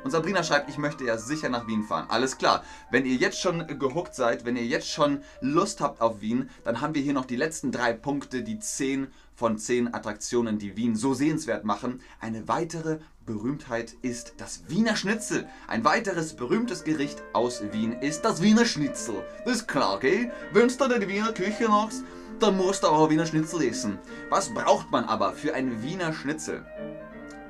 Und 0.04 0.12
Sabrina 0.12 0.44
schreibt, 0.44 0.70
ich 0.70 0.78
möchte 0.78 1.04
ja 1.04 1.18
sicher 1.18 1.50
nach 1.50 1.68
Wien 1.68 1.84
fahren. 1.84 2.06
Alles 2.10 2.38
klar. 2.38 2.64
Wenn 2.90 3.06
ihr 3.06 3.16
jetzt 3.16 3.40
schon 3.40 3.68
gehuckt 3.80 4.16
seid, 4.16 4.46
wenn 4.46 4.56
ihr 4.56 4.66
jetzt 4.66 4.90
schon 4.90 5.22
Lust 5.42 5.82
habt 5.82 6.02
auf 6.02 6.22
Wien, 6.22 6.50
dann 6.64 6.82
haben 6.82 6.96
wir 6.96 7.02
hier 7.02 7.14
noch 7.14 7.26
die 7.26 7.36
letzten 7.36 7.72
drei 7.72 7.94
Punkte, 7.94 8.42
die 8.42 8.60
10 8.60 9.08
von 9.36 9.58
10 9.58 9.94
Attraktionen, 9.94 10.58
die 10.58 10.78
Wien 10.78 10.96
so 10.96 11.14
sehenswert 11.14 11.66
machen. 11.66 12.02
Eine 12.22 12.48
weitere 12.48 13.00
Berühmtheit 13.30 13.96
ist 14.02 14.34
das 14.38 14.64
Wiener 14.70 14.96
Schnitzel. 14.96 15.48
Ein 15.68 15.86
weiteres 15.86 16.34
berühmtes 16.34 16.84
Gericht 16.84 17.22
aus 17.32 17.62
Wien 17.72 17.94
ist 17.94 18.26
das 18.26 18.42
Wiener 18.42 18.66
Schnitzel. 18.66 19.24
Das 19.46 19.58
ist 19.58 19.68
klar, 19.68 20.00
gell? 20.00 20.32
Wenn 20.52 20.68
du 20.68 20.76
da 20.76 20.98
die 20.98 21.08
Wiener 21.08 21.32
Küche 21.32 21.70
machst, 21.70 22.04
dann 22.40 22.58
musst 22.58 22.82
du 22.82 22.88
auch 22.88 23.12
Wiener 23.12 23.28
Schnitzel 23.28 23.62
essen. 23.62 24.00
Was 24.32 24.52
braucht 24.52 24.90
man 24.90 25.06
aber 25.06 25.34
für 25.34 25.54
ein 25.54 25.84
Wiener 25.84 26.12
Schnitzel? 26.12 26.66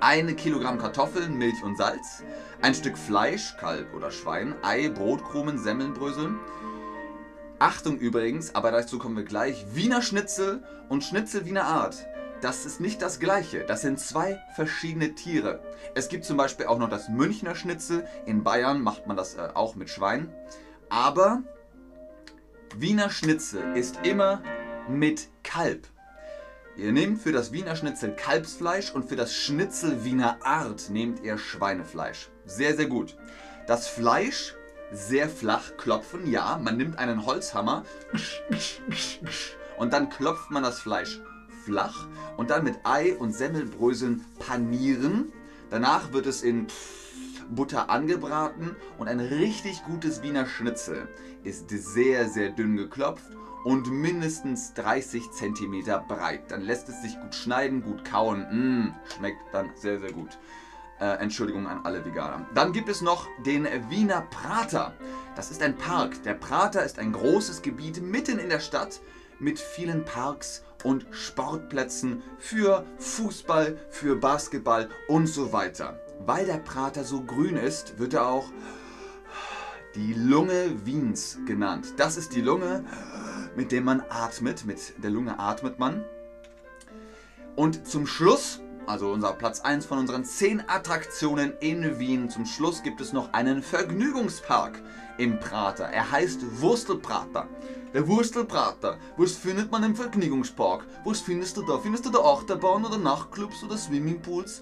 Eine 0.02 0.36
Kilogramm 0.36 0.80
Kartoffeln, 0.80 1.38
Milch 1.38 1.64
und 1.64 1.78
Salz, 1.78 2.24
ein 2.62 2.76
Stück 2.76 2.98
Fleisch, 2.98 3.56
Kalb 3.58 3.94
oder 3.94 4.12
Schwein, 4.12 4.56
Ei, 4.64 4.90
Brotkrumen, 4.90 5.58
Semmelnbrösel. 5.58 6.36
Achtung 7.60 8.00
übrigens, 8.00 8.54
aber 8.54 8.72
dazu 8.72 9.00
kommen 9.00 9.16
wir 9.16 9.24
gleich, 9.24 9.66
Wiener 9.72 10.02
Schnitzel 10.02 10.62
und 10.90 11.06
Schnitzel 11.06 11.46
Wiener 11.46 11.64
Art. 11.64 12.06
Das 12.42 12.66
ist 12.66 12.80
nicht 12.80 13.02
das 13.02 13.20
gleiche, 13.20 13.66
das 13.66 13.82
sind 13.82 14.00
zwei 14.00 14.42
verschiedene 14.56 15.14
Tiere. 15.14 15.60
Es 15.94 16.08
gibt 16.08 16.24
zum 16.24 16.38
Beispiel 16.38 16.68
auch 16.68 16.80
noch 16.80 16.90
das 16.90 17.10
Münchner 17.10 17.54
Schnitzel, 17.54 18.08
in 18.26 18.44
Bayern 18.44 18.82
macht 18.82 19.08
man 19.08 19.18
das 19.18 19.36
äh, 19.36 19.50
auch 19.54 19.76
mit 19.76 19.90
Schwein. 19.90 20.34
Aber 20.88 21.44
Wiener 22.78 23.10
Schnitzel 23.10 23.76
ist 23.76 24.00
immer 24.04 24.42
mit 24.88 25.28
Kalb. 25.44 25.88
Ihr 26.78 26.94
nehmt 26.94 27.22
für 27.22 27.34
das 27.34 27.52
Wiener 27.52 27.76
Schnitzel 27.76 28.16
Kalbsfleisch 28.16 28.92
und 28.94 29.10
für 29.10 29.18
das 29.18 29.36
Schnitzel 29.36 30.06
Wiener 30.06 30.38
Art 30.42 30.90
nehmt 30.90 31.22
ihr 31.22 31.38
Schweinefleisch. 31.38 32.30
Sehr, 32.46 32.74
sehr 32.74 32.88
gut. 32.88 33.18
Das 33.68 33.90
Fleisch 33.90 34.56
sehr 34.94 35.28
flach 35.28 35.76
klopfen, 35.78 36.26
ja. 36.32 36.58
Man 36.58 36.78
nimmt 36.78 36.98
einen 36.98 37.26
Holzhammer 37.26 37.84
und 39.78 39.92
dann 39.92 40.10
klopft 40.10 40.52
man 40.52 40.64
das 40.64 40.80
Fleisch 40.80 41.20
flach 41.66 42.08
und 42.38 42.50
dann 42.50 42.64
mit 42.64 42.80
Ei 42.84 43.16
und 43.16 43.34
Semmelbröseln 43.34 44.26
panieren. 44.40 45.32
Danach 45.70 46.14
wird 46.14 46.26
es 46.26 46.42
in 46.42 46.68
Butter 47.50 47.90
angebraten 47.90 48.76
und 48.98 49.08
ein 49.08 49.20
richtig 49.20 49.84
gutes 49.84 50.22
Wiener 50.22 50.46
Schnitzel 50.46 51.08
ist 51.44 51.70
sehr, 51.70 52.28
sehr 52.28 52.50
dünn 52.50 52.78
geklopft 52.78 53.32
und 53.64 53.92
mindestens 53.92 54.74
30 54.74 55.32
cm 55.32 55.84
breit. 56.08 56.52
Dann 56.52 56.62
lässt 56.62 56.90
es 56.90 57.02
sich 57.02 57.20
gut 57.20 57.36
schneiden, 57.36 57.82
gut 57.82 58.06
kauen. 58.06 58.46
Mmh, 58.52 58.94
schmeckt 59.18 59.42
dann 59.54 59.72
sehr, 59.76 60.00
sehr 60.00 60.12
gut. 60.12 60.38
Äh, 61.00 61.18
Entschuldigung 61.20 61.68
an 61.68 61.82
alle 61.84 62.06
Veganer. 62.06 62.46
Dann 62.56 62.74
gibt 62.74 62.90
es 62.90 63.02
noch 63.02 63.28
den 63.46 63.68
Wiener 63.90 64.22
Prater. 64.30 64.94
Das 65.36 65.52
ist 65.52 65.62
ein 65.62 65.78
Park. 65.78 66.22
Der 66.24 66.34
Prater 66.34 66.84
ist 66.84 67.00
ein 67.00 67.14
großes 67.14 67.62
Gebiet 67.62 68.02
mitten 68.02 68.38
in 68.38 68.50
der 68.50 68.60
Stadt 68.60 69.00
mit 69.40 69.60
vielen 69.60 70.04
Parks 70.04 70.64
und 70.84 71.06
Sportplätzen 71.12 72.24
für 72.38 72.86
Fußball, 72.98 73.78
für 73.90 74.16
Basketball 74.16 74.90
und 75.08 75.28
so 75.28 75.54
weiter. 75.54 76.00
Weil 76.26 76.46
der 76.46 76.58
Prater 76.58 77.04
so 77.04 77.22
grün 77.22 77.56
ist, 77.56 78.00
wird 78.00 78.14
er 78.14 78.28
auch 78.28 78.46
die 79.96 80.14
Lunge 80.14 80.86
Wiens 80.86 81.40
genannt. 81.46 81.94
Das 81.98 82.18
ist 82.18 82.36
die 82.36 82.42
Lunge 82.42 82.84
mit 83.56 83.72
dem 83.74 83.84
man 83.84 84.02
atmet. 84.10 84.66
Mit 84.66 85.04
der 85.04 85.10
Lunge 85.10 85.38
atmet 85.38 85.80
man. 85.80 86.06
Und 87.56 87.86
zum 87.88 88.08
Schluss, 88.08 88.62
also 88.88 89.12
unser 89.12 89.34
Platz 89.34 89.60
1 89.60 89.86
von 89.86 90.00
unseren 90.00 90.24
10 90.24 90.70
Attraktionen 90.70 91.54
in 91.60 92.00
Wien, 92.00 92.30
zum 92.30 92.46
Schluss 92.46 92.84
gibt 92.84 93.02
es 93.02 93.12
noch 93.12 93.34
einen 93.34 93.62
Vergnügungspark 93.62 94.82
im 95.18 95.40
Prater. 95.40 95.86
Er 95.86 96.10
heißt 96.10 96.62
Wurstelprater. 96.62 97.48
Der 97.94 98.08
Wurstelprater. 98.08 98.98
Was 99.18 99.34
findet 99.34 99.72
man 99.72 99.84
im 99.84 99.96
Vergnügungspark? 99.96 100.86
Was 101.06 101.22
findest 101.22 101.58
du 101.58 101.64
da? 101.64 101.80
Findest 101.80 102.06
du 102.06 102.12
da 102.12 102.20
Achterbahn 102.20 102.86
oder 102.86 103.00
Nachtclubs 103.00 103.64
oder 103.64 103.78
Swimmingpools? 103.78 104.62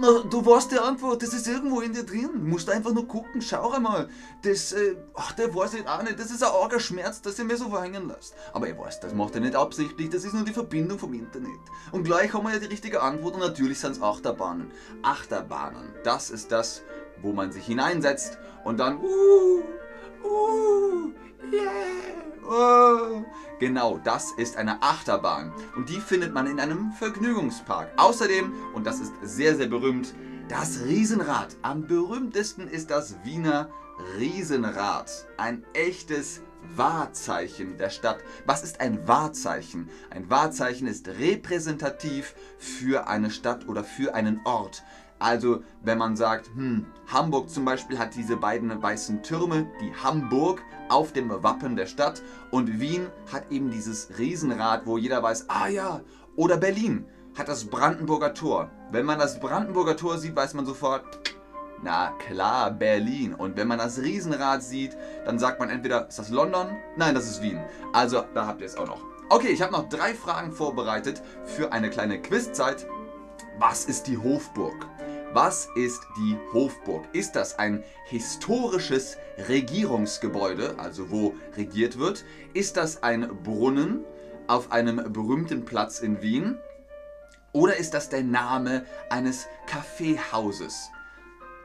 Na, 0.00 0.20
du 0.30 0.46
weißt 0.46 0.70
die 0.70 0.78
Antwort, 0.78 1.22
das 1.22 1.34
ist 1.34 1.48
irgendwo 1.48 1.80
in 1.80 1.92
dir 1.92 2.04
drin. 2.04 2.30
Du 2.34 2.40
musst 2.40 2.70
einfach 2.70 2.92
nur 2.92 3.06
gucken, 3.08 3.42
schau 3.42 3.72
einmal. 3.72 4.08
Das, 4.42 4.72
äh, 4.72 4.96
ach, 5.14 5.32
der 5.32 5.52
weiß 5.52 5.74
ich 5.74 5.88
auch 5.88 6.02
nicht, 6.02 6.18
das 6.18 6.30
ist 6.30 6.42
ein 6.42 6.52
arger 6.52 6.78
Schmerz, 6.78 7.20
dass 7.20 7.38
er 7.38 7.44
mir 7.44 7.56
so 7.56 7.68
verhängen 7.68 8.06
lässt. 8.06 8.34
Aber 8.52 8.68
ich 8.68 8.78
weiß, 8.78 9.00
das 9.00 9.12
macht 9.12 9.34
er 9.34 9.40
nicht 9.40 9.56
absichtlich, 9.56 10.08
das 10.08 10.24
ist 10.24 10.34
nur 10.34 10.44
die 10.44 10.52
Verbindung 10.52 11.00
vom 11.00 11.14
Internet. 11.14 11.50
Und 11.90 12.04
gleich 12.04 12.32
haben 12.32 12.44
wir 12.44 12.52
ja 12.52 12.60
die 12.60 12.66
richtige 12.66 13.02
Antwort 13.02 13.34
und 13.34 13.40
natürlich 13.40 13.80
sind 13.80 13.92
es 13.92 14.02
Achterbahnen. 14.02 14.70
Achterbahnen, 15.02 15.92
das 16.04 16.30
ist 16.30 16.52
das, 16.52 16.82
wo 17.20 17.32
man 17.32 17.50
sich 17.50 17.66
hineinsetzt 17.66 18.38
und 18.62 18.78
dann, 18.78 18.98
uh, 18.98 19.62
uh, 20.24 21.12
yeah. 21.52 22.18
Oh. 22.50 23.24
Genau, 23.58 24.00
das 24.04 24.32
ist 24.32 24.56
eine 24.56 24.82
Achterbahn 24.82 25.52
und 25.76 25.88
die 25.90 26.00
findet 26.00 26.32
man 26.32 26.46
in 26.46 26.60
einem 26.60 26.92
Vergnügungspark. 26.92 27.90
Außerdem, 27.96 28.52
und 28.72 28.86
das 28.86 29.00
ist 29.00 29.12
sehr, 29.22 29.54
sehr 29.56 29.66
berühmt, 29.66 30.14
das 30.48 30.84
Riesenrad. 30.86 31.56
Am 31.60 31.86
berühmtesten 31.86 32.68
ist 32.68 32.90
das 32.90 33.16
Wiener 33.24 33.68
Riesenrad. 34.18 35.10
Ein 35.36 35.64
echtes 35.74 36.40
Wahrzeichen 36.74 37.76
der 37.76 37.90
Stadt. 37.90 38.18
Was 38.46 38.62
ist 38.62 38.80
ein 38.80 39.06
Wahrzeichen? 39.06 39.90
Ein 40.08 40.30
Wahrzeichen 40.30 40.86
ist 40.86 41.08
repräsentativ 41.08 42.34
für 42.58 43.08
eine 43.08 43.30
Stadt 43.30 43.68
oder 43.68 43.84
für 43.84 44.14
einen 44.14 44.40
Ort. 44.44 44.84
Also, 45.18 45.64
wenn 45.82 45.98
man 45.98 46.16
sagt, 46.16 46.48
hm, 46.54 46.86
Hamburg 47.08 47.50
zum 47.50 47.64
Beispiel 47.64 47.98
hat 47.98 48.14
diese 48.14 48.36
beiden 48.36 48.82
weißen 48.82 49.22
Türme, 49.22 49.68
die 49.80 49.92
Hamburg 49.92 50.62
auf 50.88 51.12
dem 51.12 51.30
Wappen 51.42 51.76
der 51.76 51.86
Stadt 51.86 52.22
und 52.50 52.80
Wien 52.80 53.08
hat 53.32 53.50
eben 53.50 53.70
dieses 53.70 54.18
Riesenrad, 54.18 54.86
wo 54.86 54.98
jeder 54.98 55.22
weiß, 55.22 55.46
ah 55.48 55.68
ja, 55.68 56.00
oder 56.36 56.56
Berlin 56.56 57.04
hat 57.36 57.48
das 57.48 57.64
Brandenburger 57.64 58.34
Tor. 58.34 58.70
Wenn 58.90 59.06
man 59.06 59.18
das 59.18 59.38
Brandenburger 59.40 59.96
Tor 59.96 60.18
sieht, 60.18 60.34
weiß 60.34 60.54
man 60.54 60.66
sofort, 60.66 61.04
na 61.82 62.10
klar, 62.18 62.70
Berlin. 62.70 63.34
Und 63.34 63.56
wenn 63.56 63.68
man 63.68 63.78
das 63.78 64.00
Riesenrad 64.00 64.62
sieht, 64.62 64.96
dann 65.24 65.38
sagt 65.38 65.60
man 65.60 65.70
entweder, 65.70 66.08
ist 66.08 66.18
das 66.18 66.30
London? 66.30 66.76
Nein, 66.96 67.14
das 67.14 67.28
ist 67.28 67.42
Wien. 67.42 67.60
Also, 67.92 68.24
da 68.34 68.46
habt 68.46 68.60
ihr 68.60 68.66
es 68.66 68.76
auch 68.76 68.86
noch. 68.86 69.02
Okay, 69.30 69.48
ich 69.48 69.62
habe 69.62 69.72
noch 69.72 69.88
drei 69.88 70.14
Fragen 70.14 70.52
vorbereitet 70.52 71.22
für 71.44 71.72
eine 71.72 71.90
kleine 71.90 72.20
Quizzeit. 72.20 72.86
Was 73.58 73.84
ist 73.84 74.06
die 74.06 74.18
Hofburg? 74.18 74.86
Was 75.40 75.68
ist 75.76 76.02
die 76.16 76.36
Hofburg? 76.52 77.04
Ist 77.12 77.36
das 77.36 77.60
ein 77.60 77.84
historisches 78.06 79.18
Regierungsgebäude, 79.48 80.76
also 80.80 81.12
wo 81.12 81.36
regiert 81.56 81.96
wird? 81.96 82.24
Ist 82.54 82.76
das 82.76 83.04
ein 83.04 83.28
Brunnen 83.44 84.04
auf 84.48 84.72
einem 84.72 85.12
berühmten 85.12 85.64
Platz 85.64 86.00
in 86.00 86.22
Wien? 86.22 86.58
Oder 87.52 87.76
ist 87.76 87.94
das 87.94 88.08
der 88.08 88.24
Name 88.24 88.84
eines 89.10 89.46
Kaffeehauses? 89.68 90.90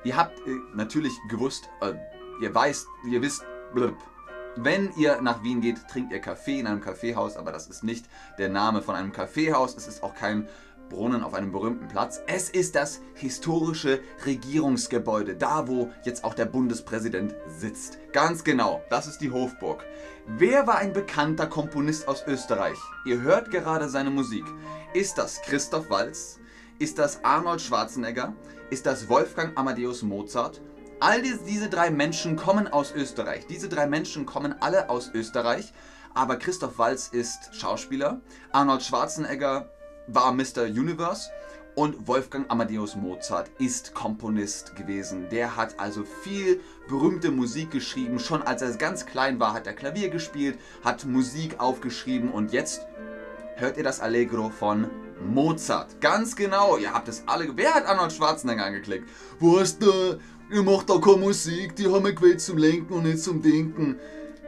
Ihr 0.04 0.18
habt 0.18 0.38
äh, 0.46 0.52
natürlich 0.76 1.14
gewusst, 1.28 1.68
äh, 1.82 1.94
ihr 2.44 2.54
weißt, 2.54 2.86
ihr 3.10 3.24
wisst, 3.24 3.44
blub, 3.74 3.98
wenn 4.56 4.92
ihr 4.98 5.20
nach 5.20 5.42
Wien 5.42 5.62
geht, 5.62 5.88
trinkt 5.88 6.14
ihr 6.14 6.20
Kaffee 6.22 6.60
in 6.60 6.68
einem 6.68 6.82
Kaffeehaus, 6.82 7.38
aber 7.38 7.52
das 7.52 7.66
ist 7.66 7.84
nicht 7.84 8.06
der 8.38 8.50
Name 8.50 8.84
von 8.84 8.94
einem 8.94 9.12
Kaffeehaus, 9.12 9.76
es 9.76 9.88
ist 9.88 10.04
auch 10.04 10.14
kein 10.14 10.48
Brunnen 10.94 11.24
auf 11.24 11.34
einem 11.34 11.52
berühmten 11.52 11.88
Platz. 11.88 12.22
Es 12.28 12.50
ist 12.50 12.76
das 12.76 13.02
historische 13.16 14.00
Regierungsgebäude, 14.26 15.36
da 15.36 15.68
wo 15.68 15.90
jetzt 16.04 16.24
auch 16.24 16.36
der 16.36 16.46
Bundespräsident 16.46 17.34
sitzt. 17.48 17.98
Ganz 18.14 18.44
genau, 18.44 18.84
das 18.92 19.08
ist 19.08 19.18
die 19.18 19.32
Hofburg. 19.32 19.84
Wer 20.28 20.68
war 20.68 20.78
ein 20.78 20.94
bekannter 20.94 21.48
Komponist 21.48 22.08
aus 22.08 22.24
Österreich? 22.28 22.78
Ihr 23.06 23.22
hört 23.22 23.50
gerade 23.50 23.90
seine 23.90 24.12
Musik. 24.12 24.46
Ist 24.94 25.18
das 25.18 25.42
Christoph 25.42 25.90
Waltz? 25.90 26.40
Ist 26.78 27.00
das 27.00 27.24
Arnold 27.24 27.62
Schwarzenegger? 27.62 28.34
Ist 28.70 28.86
das 28.86 29.10
Wolfgang 29.10 29.58
Amadeus 29.58 30.04
Mozart? 30.04 30.62
All 31.00 31.22
diese 31.22 31.70
drei 31.70 31.90
Menschen 31.90 32.36
kommen 32.36 32.68
aus 32.68 32.94
Österreich. 32.94 33.48
Diese 33.48 33.68
drei 33.68 33.88
Menschen 33.88 34.26
kommen 34.26 34.56
alle 34.62 34.90
aus 34.90 35.10
Österreich. 35.14 35.74
Aber 36.16 36.38
Christoph 36.38 36.78
Waltz 36.78 37.08
ist 37.08 37.56
Schauspieler, 37.56 38.22
Arnold 38.52 38.84
Schwarzenegger 38.84 39.73
war 40.08 40.34
Mr. 40.34 40.64
Universe 40.64 41.30
Und 41.76 42.08
Wolfgang 42.08 42.50
Amadeus 42.52 42.96
Mozart 42.96 43.50
ist 43.58 43.96
Komponist 43.96 44.76
gewesen. 44.76 45.28
Der 45.32 45.56
hat 45.56 45.80
also 45.80 46.04
viel 46.04 46.60
berühmte 46.88 47.32
Musik 47.32 47.72
geschrieben. 47.72 48.20
Schon 48.20 48.44
als 48.44 48.62
er 48.62 48.72
ganz 48.78 49.08
klein 49.08 49.40
war, 49.40 49.54
hat 49.54 49.66
er 49.66 49.74
Klavier 49.74 50.10
gespielt, 50.10 50.60
hat 50.84 51.06
Musik 51.06 51.60
aufgeschrieben 51.60 52.32
und 52.32 52.54
jetzt 52.54 52.86
hört 53.56 53.78
ihr 53.78 53.84
das 53.84 54.02
Allegro 54.02 54.50
von 54.50 54.88
Mozart. 55.26 56.00
Ganz 56.00 56.36
genau, 56.36 56.78
ihr 56.78 56.94
habt 56.94 57.08
es 57.08 57.24
alle. 57.26 57.48
Wer 57.56 57.74
hat 57.74 57.88
Arnold 57.88 58.14
Schwarzenegger 58.14 58.66
angeklickt? 58.66 59.10
Wo 59.40 59.58
ist 59.58 59.82
der? 59.82 60.20
Ihr 60.52 60.62
macht 60.62 60.90
da 60.90 61.00
keine 61.00 61.18
Musik, 61.18 61.76
die 61.76 61.88
haben 61.88 62.06
wir 62.06 62.14
gewählt 62.14 62.42
zum 62.42 62.58
Lenken 62.58 62.94
und 62.94 63.04
nicht 63.04 63.24
zum 63.24 63.42
Denken 63.42 63.98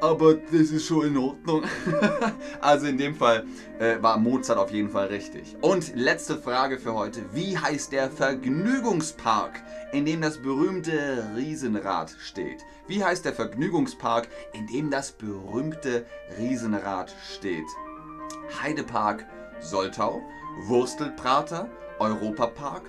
aber 0.01 0.35
das 0.35 0.71
ist 0.71 0.85
schon 0.85 1.07
in 1.07 1.17
Ordnung. 1.17 1.63
also 2.61 2.87
in 2.87 2.97
dem 2.97 3.15
Fall 3.15 3.45
äh, 3.79 4.01
war 4.01 4.17
Mozart 4.17 4.57
auf 4.57 4.71
jeden 4.71 4.89
Fall 4.89 5.07
richtig. 5.07 5.55
Und 5.61 5.95
letzte 5.95 6.37
Frage 6.37 6.77
für 6.79 6.93
heute. 6.93 7.21
Wie 7.33 7.57
heißt 7.57 7.91
der 7.91 8.09
Vergnügungspark, 8.09 9.61
in 9.93 10.05
dem 10.05 10.21
das 10.21 10.37
berühmte 10.37 11.25
Riesenrad 11.35 12.15
steht? 12.19 12.65
Wie 12.87 13.03
heißt 13.03 13.25
der 13.25 13.33
Vergnügungspark, 13.33 14.27
in 14.53 14.67
dem 14.67 14.91
das 14.91 15.11
berühmte 15.11 16.05
Riesenrad 16.37 17.13
steht? 17.33 17.65
Heidepark 18.61 19.25
Soltau, 19.59 20.21
Wurstelprater, 20.67 21.69
Europapark, 21.99 22.83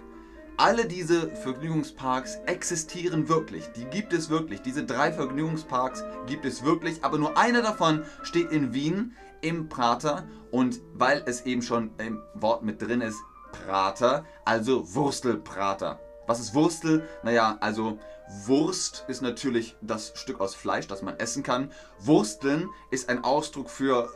alle 0.57 0.87
diese 0.87 1.29
Vergnügungsparks 1.29 2.37
existieren 2.47 3.29
wirklich. 3.29 3.65
Die 3.77 3.85
gibt 3.85 4.13
es 4.13 4.31
wirklich. 4.31 4.63
Diese 4.63 4.85
drei 4.85 5.13
Vergnügungsparks 5.13 6.05
gibt 6.27 6.45
es 6.45 6.65
wirklich. 6.65 7.05
Aber 7.05 7.19
nur 7.19 7.37
einer 7.37 7.63
davon 7.63 8.05
steht 8.23 8.51
in 8.53 8.73
Wien 8.73 9.13
im 9.41 9.69
Prater. 9.69 10.25
Und 10.51 10.81
weil 10.95 11.23
es 11.27 11.45
eben 11.47 11.63
schon 11.63 11.91
im 11.99 12.23
Wort 12.35 12.63
mit 12.63 12.81
drin 12.81 13.01
ist, 13.01 13.19
Prater, 13.67 14.25
also 14.45 14.95
Wurstelprater. 14.95 16.01
Was 16.27 16.41
ist 16.41 16.55
Wurstel? 16.55 17.09
Naja, 17.23 17.57
also 17.61 17.99
Wurst 18.47 19.05
ist 19.09 19.23
natürlich 19.23 19.77
das 19.81 20.13
Stück 20.17 20.41
aus 20.41 20.55
Fleisch, 20.55 20.89
das 20.89 21.03
man 21.03 21.19
essen 21.19 21.43
kann. 21.43 21.71
Wursteln 22.01 22.69
ist 22.91 23.09
ein 23.09 23.23
Ausdruck 23.23 23.71
für 23.71 24.11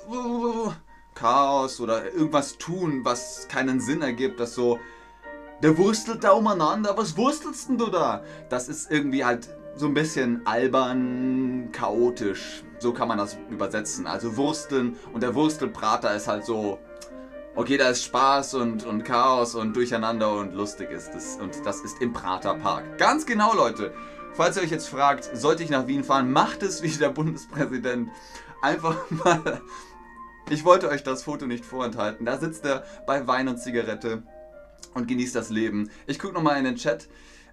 Chaos 1.15 1.81
oder 1.81 2.13
irgendwas 2.13 2.59
tun, 2.59 3.05
was 3.05 3.47
keinen 3.49 3.81
Sinn 3.81 4.03
ergibt, 4.03 4.41
das 4.41 4.55
so 4.55 4.79
der 5.63 5.77
wurstelt 5.77 6.25
da 6.25 6.33
umeinander. 6.33 6.97
Was 6.97 7.17
wurstelst 7.17 7.69
denn 7.69 7.79
du 7.79 7.87
da? 7.87 8.23
Das 8.49 8.69
ist 8.69 8.91
irgendwie 8.91 9.25
halt 9.25 9.49
so 9.77 9.87
ein 9.87 9.95
bisschen 9.95 10.47
albern, 10.47 11.71
chaotisch. 11.73 12.65
So 12.79 12.93
kann 12.93 13.09
man 13.09 13.19
das 13.19 13.37
übersetzen. 13.51 14.07
Also 14.07 14.37
Wursteln 14.37 14.97
und 15.13 15.23
der 15.23 15.35
Wurstelprater 15.35 16.15
ist 16.15 16.29
halt 16.29 16.45
so. 16.45 16.79
Okay, 17.57 17.77
da 17.77 17.89
ist 17.89 18.05
Spaß 18.05 18.55
und, 18.55 18.87
und 18.87 19.05
Chaos 19.05 19.55
und 19.55 19.75
Durcheinander 19.75 20.33
und 20.39 20.55
lustig 20.55 20.91
ist 20.91 21.15
es. 21.15 21.37
Und 21.37 21.67
das 21.67 21.81
ist 21.81 22.01
im 22.01 22.13
Praterpark. 22.13 22.97
Ganz 22.97 23.27
genau, 23.27 23.55
Leute. 23.55 23.93
Falls 24.33 24.57
ihr 24.57 24.63
euch 24.63 24.71
jetzt 24.71 24.89
fragt, 24.89 25.37
sollte 25.37 25.65
ich 25.65 25.71
nach 25.71 25.89
Wien 25.89 26.05
fahren, 26.05 26.33
macht 26.33 26.63
es 26.63 26.83
wie 26.83 26.89
der 26.89 27.09
Bundespräsident. 27.09 28.09
Einfach 28.63 28.97
mal. 29.11 29.61
Ich 30.49 30.65
wollte 30.65 30.89
euch 30.89 31.03
das 31.03 31.25
Foto 31.25 31.47
nicht 31.47 31.65
vorenthalten. 31.65 32.25
Da 32.25 32.39
sitzt 32.39 32.65
er 32.65 32.85
bei 33.07 33.27
Wein 33.27 33.49
und 33.49 33.59
Zigarette 33.59 34.23
und 34.95 35.09
genießt 35.09 35.35
das 35.35 35.51
Leben. 35.51 35.91
Ich 36.07 36.19
gucke 36.19 36.35
nochmal 36.35 36.59
in 36.59 36.65
den 36.65 36.77
Chat. 36.77 37.09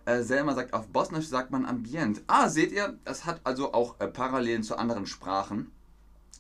Äh, 0.06 0.22
Selma 0.24 0.54
sagt, 0.54 0.74
auf 0.74 0.88
Bosnisch 0.88 1.28
sagt 1.28 1.52
man 1.52 1.66
Ambient. 1.66 2.22
Ah, 2.28 2.50
seht 2.50 2.72
ihr, 2.72 2.98
das 3.04 3.26
hat 3.26 3.42
also 3.44 3.74
auch 3.74 4.00
äh, 4.00 4.08
Parallelen 4.08 4.64
zu 4.64 4.78
anderen 4.78 5.06
Sprachen 5.06 5.72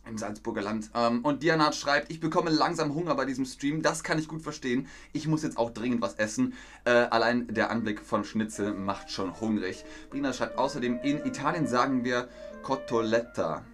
im 0.08 0.17
Salzburger 0.17 0.62
Land. 0.62 0.89
Ähm, 0.96 1.24
und 1.24 1.44
Diana 1.44 1.72
schreibt, 1.74 2.12
ich 2.12 2.20
bekomme 2.20 2.50
langsam 2.50 2.96
Hunger 2.96 3.15
bei 3.15 3.25
diesem 3.25 3.46
Stream. 3.46 3.82
Das 3.82 4.03
kann 4.03 4.20
ich 4.20 4.27
gut 4.27 4.41
verstehen. 4.41 4.88
Ich 5.13 5.27
muss 5.27 5.44
jetzt 5.44 5.58
auch 5.58 5.72
dringend 5.72 6.01
was 6.01 6.15
essen. 6.15 6.53
Äh, 6.86 6.91
allein 6.91 7.48
der 7.53 7.70
Anblick 7.70 8.01
von 8.01 8.24
Schnitzel 8.24 8.74
macht 8.74 9.12
schon 9.12 9.39
hungrig. 9.39 9.84
Brina 10.10 10.34
schreibt 10.34 10.58
außerdem, 10.58 11.00
in 11.03 11.25
Italien 11.25 11.67
sagen 11.67 12.03
wir 12.03 12.29
Cotoletta. 12.63 13.65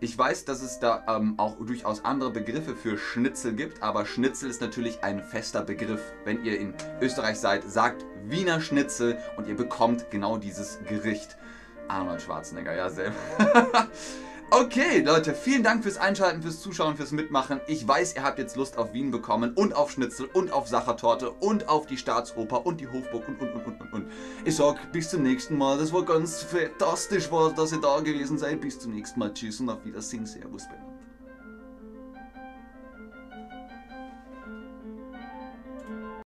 Ich 0.00 0.16
weiß, 0.16 0.44
dass 0.44 0.62
es 0.62 0.78
da 0.78 1.02
ähm, 1.08 1.34
auch 1.38 1.56
durchaus 1.56 2.04
andere 2.04 2.30
Begriffe 2.30 2.76
für 2.76 2.96
Schnitzel 2.96 3.54
gibt, 3.54 3.82
aber 3.82 4.06
Schnitzel 4.06 4.48
ist 4.48 4.60
natürlich 4.60 5.02
ein 5.02 5.24
fester 5.24 5.62
Begriff. 5.62 6.00
Wenn 6.24 6.44
ihr 6.44 6.60
in 6.60 6.72
Österreich 7.00 7.38
seid, 7.40 7.68
sagt 7.68 8.04
Wiener 8.24 8.60
Schnitzel 8.60 9.18
und 9.36 9.48
ihr 9.48 9.56
bekommt 9.56 10.08
genau 10.10 10.38
dieses 10.38 10.78
Gericht. 10.88 11.36
Arnold 11.88 12.22
Schwarzenegger, 12.22 12.76
ja 12.76 12.90
selber. 12.90 13.16
Okay, 14.50 15.02
Leute, 15.02 15.34
vielen 15.34 15.62
Dank 15.62 15.82
fürs 15.82 15.98
Einschalten, 15.98 16.40
fürs 16.40 16.60
Zuschauen, 16.60 16.96
fürs 16.96 17.12
Mitmachen. 17.12 17.60
Ich 17.66 17.86
weiß, 17.86 18.16
ihr 18.16 18.22
habt 18.22 18.38
jetzt 18.38 18.56
Lust 18.56 18.78
auf 18.78 18.94
Wien 18.94 19.10
bekommen 19.10 19.52
und 19.54 19.76
auf 19.76 19.90
Schnitzel 19.90 20.26
und 20.32 20.50
auf 20.52 20.66
Sachertorte 20.66 21.30
und 21.32 21.68
auf 21.68 21.86
die 21.86 21.98
Staatsoper 21.98 22.64
und 22.64 22.80
die 22.80 22.88
Hofburg 22.88 23.28
und 23.28 23.42
und 23.42 23.52
und 23.52 23.66
und 23.66 23.92
und. 23.92 24.10
Ich 24.46 24.56
sag 24.56 24.90
bis 24.90 25.10
zum 25.10 25.22
nächsten 25.22 25.58
Mal. 25.58 25.76
Das 25.76 25.92
war 25.92 26.02
ganz 26.02 26.42
fantastisch, 26.42 27.28
dass 27.56 27.72
ihr 27.72 27.80
da 27.82 28.00
gewesen 28.00 28.38
seid. 28.38 28.62
Bis 28.62 28.80
zum 28.80 28.94
nächsten 28.94 29.20
Mal. 29.20 29.34
Tschüss 29.34 29.60
und 29.60 29.68
auf 29.68 29.84
Wiedersehen. 29.84 30.24
Servus, 30.24 30.66
Benno. 30.66 30.87